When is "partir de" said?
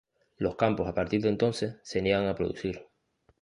0.95-1.29